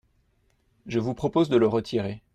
[0.87, 2.23] Je vous propose de le retirer.